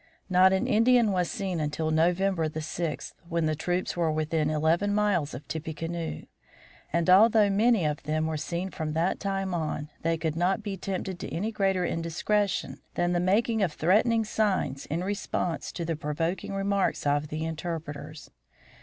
Not 0.31 0.51
an 0.51 0.65
Indian 0.65 1.11
was 1.11 1.29
seen 1.29 1.59
until 1.59 1.91
November 1.91 2.49
the 2.49 2.59
sixth, 2.59 3.13
when 3.29 3.45
the 3.45 3.53
troops 3.55 3.95
were 3.95 4.11
within 4.11 4.49
eleven 4.49 4.95
miles 4.95 5.35
of 5.35 5.47
Tippecanoe. 5.47 6.23
And 6.91 7.07
although 7.07 7.51
many 7.51 7.85
of 7.85 8.01
them 8.01 8.25
were 8.25 8.35
seen 8.35 8.71
from 8.71 8.93
that 8.93 9.19
time 9.19 9.53
on, 9.53 9.91
they 10.01 10.17
could 10.17 10.35
not 10.35 10.63
be 10.63 10.75
tempted 10.75 11.19
to 11.19 11.29
any 11.31 11.51
greater 11.51 11.85
indiscretion 11.85 12.79
than 12.95 13.11
the 13.11 13.19
making 13.19 13.61
of 13.61 13.73
threatening 13.73 14.25
signs 14.25 14.87
in 14.87 15.03
response 15.03 15.71
to 15.73 15.85
the 15.85 15.95
provoking 15.95 16.55
remarks 16.55 17.05
of 17.05 17.27
the 17.27 17.45
interpreters. 17.45 18.31